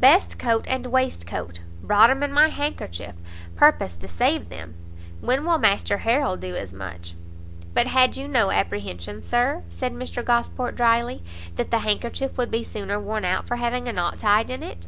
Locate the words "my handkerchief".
2.32-3.14